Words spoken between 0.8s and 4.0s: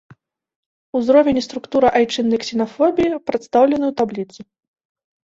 Узровень і структура айчыннай ксенафобіі прадстаўлены ў